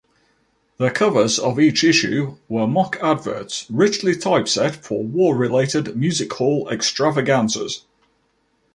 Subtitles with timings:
[0.77, 7.83] The covers of each issue were mock adverts, richly typeset, for war-related music-hall extravaganzas.